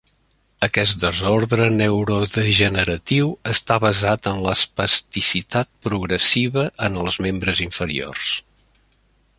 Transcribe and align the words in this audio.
Aquest 0.67 0.95
desordre 1.01 1.67
neurodegeneratiu 1.73 3.29
està 3.53 3.77
basat 3.85 4.31
en 4.33 4.41
l'espasticitat 4.47 5.71
progressiva 5.89 6.67
en 6.89 7.01
els 7.05 7.21
membres 7.29 7.63
inferiors. 7.69 8.37